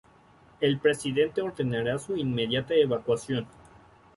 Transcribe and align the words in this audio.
El 0.61 0.79
Presidente 0.79 1.43
ordenará 1.43 1.99
su 1.99 2.17
inmediata 2.17 2.73
evacuación. 2.73 3.45